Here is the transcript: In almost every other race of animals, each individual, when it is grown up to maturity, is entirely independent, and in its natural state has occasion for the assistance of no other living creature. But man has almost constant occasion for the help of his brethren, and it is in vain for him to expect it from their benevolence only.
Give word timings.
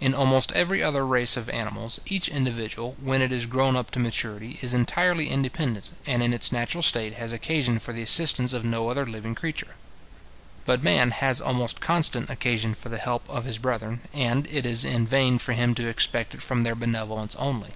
In 0.00 0.14
almost 0.14 0.52
every 0.52 0.80
other 0.80 1.04
race 1.04 1.36
of 1.36 1.48
animals, 1.48 1.98
each 2.06 2.28
individual, 2.28 2.94
when 3.00 3.20
it 3.20 3.32
is 3.32 3.46
grown 3.46 3.74
up 3.74 3.90
to 3.90 3.98
maturity, 3.98 4.60
is 4.62 4.72
entirely 4.72 5.28
independent, 5.28 5.90
and 6.06 6.22
in 6.22 6.32
its 6.32 6.52
natural 6.52 6.82
state 6.84 7.14
has 7.14 7.32
occasion 7.32 7.80
for 7.80 7.92
the 7.92 8.00
assistance 8.04 8.52
of 8.52 8.64
no 8.64 8.88
other 8.90 9.04
living 9.04 9.34
creature. 9.34 9.74
But 10.66 10.84
man 10.84 11.10
has 11.10 11.40
almost 11.40 11.80
constant 11.80 12.30
occasion 12.30 12.74
for 12.74 12.90
the 12.90 12.98
help 13.02 13.28
of 13.28 13.42
his 13.44 13.58
brethren, 13.58 14.02
and 14.12 14.46
it 14.52 14.66
is 14.66 14.84
in 14.84 15.04
vain 15.04 15.36
for 15.36 15.52
him 15.52 15.74
to 15.74 15.88
expect 15.88 16.32
it 16.32 16.42
from 16.42 16.60
their 16.62 16.76
benevolence 16.76 17.34
only. 17.34 17.70